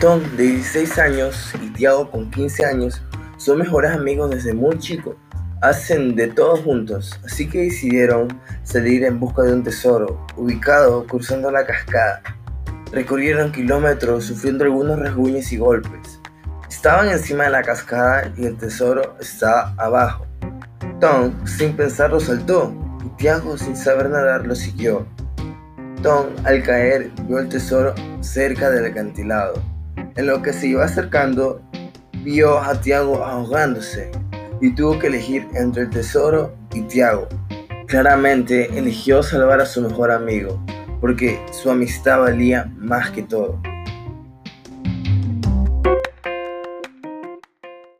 [0.00, 3.02] Tom, de 16 años, y Tiago, con 15 años,
[3.36, 5.14] son mejores amigos desde muy chico.
[5.60, 8.28] Hacen de todo juntos, así que decidieron
[8.62, 12.22] salir en busca de un tesoro, ubicado cruzando la cascada.
[12.92, 16.18] Recorrieron kilómetros sufriendo algunos rasguños y golpes.
[16.70, 20.26] Estaban encima de la cascada y el tesoro estaba abajo.
[20.98, 22.72] Tom, sin pensarlo, saltó
[23.04, 25.06] y Tiago, sin saber nadar, lo siguió.
[26.02, 29.62] Tom, al caer, vio el tesoro cerca del acantilado.
[30.16, 31.62] En lo que se iba acercando,
[32.22, 34.10] vio a Tiago ahogándose
[34.60, 37.28] y tuvo que elegir entre el tesoro y Tiago.
[37.86, 40.62] Claramente eligió salvar a su mejor amigo,
[41.00, 43.60] porque su amistad valía más que todo.